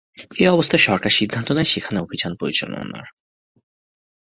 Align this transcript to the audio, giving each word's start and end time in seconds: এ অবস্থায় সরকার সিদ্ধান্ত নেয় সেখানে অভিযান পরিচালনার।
এ 0.39 0.45
অবস্থায় 0.49 0.83
সরকার 0.83 1.11
সিদ্ধান্ত 1.11 1.49
নেয় 1.51 1.65
সেখানে 1.65 1.97
অভিযান 1.99 2.33
পরিচালনার। 2.35 3.07